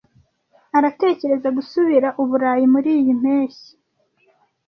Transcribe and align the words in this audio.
Aratekereza 0.77 1.49
gusura 1.57 2.07
Uburayi 2.21 2.65
muriyi 2.73 3.11
mpeshyi. 3.21 3.71